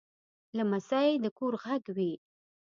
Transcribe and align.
لمسی 0.57 1.09
د 1.23 1.25
کور 1.37 1.53
غږ 1.63 1.83
وي. 1.95 2.11